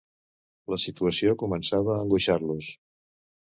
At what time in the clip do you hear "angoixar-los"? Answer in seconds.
2.07-2.75